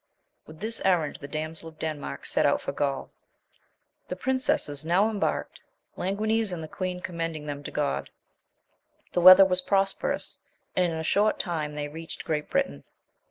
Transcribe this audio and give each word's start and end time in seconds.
With 0.47 0.59
this 0.61 0.81
errand 0.83 1.17
the 1.17 1.27
dam 1.27 1.53
sel 1.53 1.69
of 1.69 1.77
Denmark 1.77 2.25
set 2.25 2.43
out 2.43 2.59
for 2.59 2.71
Gaul. 2.71 3.11
The 4.07 4.15
princesses 4.15 4.83
now 4.83 5.11
embarked, 5.11 5.61
Languines 5.95 6.51
and 6.51 6.63
the 6.63 6.67
queen 6.67 7.01
commending 7.01 7.45
them 7.45 7.61
to 7.61 7.69
God. 7.69 8.09
The 9.13 9.21
weather 9.21 9.45
was 9.45 9.61
prosperous 9.61 10.39
and 10.75 10.87
in 10.91 10.97
a 10.97 11.03
short 11.03 11.37
time 11.37 11.75
they 11.75 11.87
reached 11.87 12.25
Great 12.25 12.49
Britain. 12.49 12.83